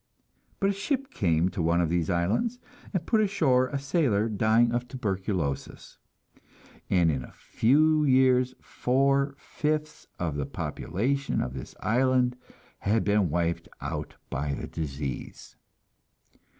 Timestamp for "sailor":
3.77-4.27